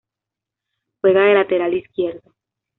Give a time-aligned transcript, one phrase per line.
[1.01, 2.33] Juega de Lateral Izquierdo.